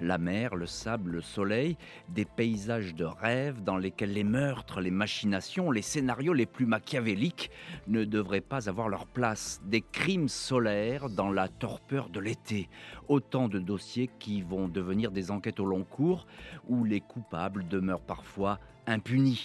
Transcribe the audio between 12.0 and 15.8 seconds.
de l'été. Autant de dossiers qui vont devenir des enquêtes au